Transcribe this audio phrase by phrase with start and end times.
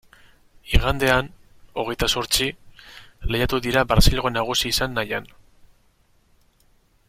[0.77, 1.27] Igandean,
[1.81, 2.47] hogeita zortzi,
[3.35, 5.29] lehiatu dira Brasilgo nagusi izan nahian.